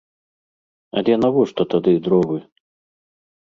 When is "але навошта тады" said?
1.01-1.93